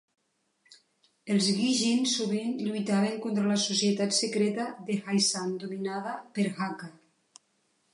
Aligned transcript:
Els 1.35 1.49
Ghee 1.57 1.75
Hin 1.89 2.07
sovint 2.13 2.57
lluitaven 2.63 3.21
contra 3.27 3.53
la 3.53 3.61
societat 3.67 4.19
secreta 4.23 4.69
de 4.91 5.01
Hai 5.07 5.27
San, 5.31 5.57
dominada 5.67 6.21
per 6.39 6.53
Hakka. 6.61 6.95